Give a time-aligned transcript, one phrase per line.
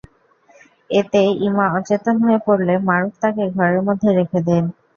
[0.89, 4.63] এতে ইমা অচেতন হয়ে পড়লে মারুফ তাঁকে ঘরের মধ্যে রেখে দেন।